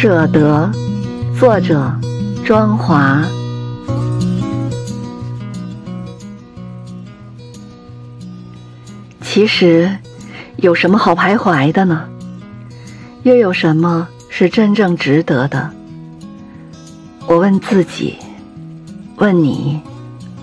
[0.00, 0.70] 舍得，
[1.36, 1.92] 作者
[2.44, 3.20] 庄华。
[9.20, 9.90] 其实，
[10.58, 12.04] 有什么好徘徊的呢？
[13.24, 15.68] 又有什么是真正值得的？
[17.26, 18.18] 我问自己，
[19.16, 19.80] 问你，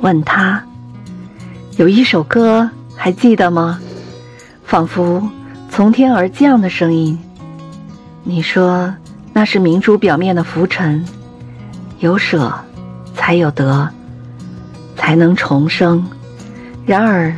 [0.00, 0.64] 问他。
[1.76, 3.80] 有一首歌，还记得吗？
[4.62, 5.28] 仿佛
[5.68, 7.18] 从天而降的声音。
[8.22, 8.94] 你说
[9.32, 11.04] 那是明珠表面的浮尘，
[11.98, 12.52] 有舍
[13.14, 13.88] 才有得，
[14.96, 16.06] 才能重生。
[16.84, 17.34] 然而，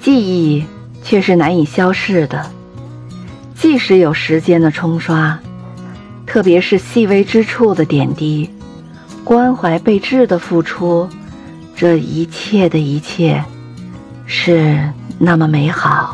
[0.00, 0.64] 记忆
[1.02, 2.46] 却是难以消逝的，
[3.54, 5.38] 即使有时间的冲刷，
[6.26, 8.48] 特别是细微之处的点滴，
[9.24, 11.08] 关怀备至的付出，
[11.74, 13.44] 这一切的一切，
[14.26, 16.13] 是那么美好。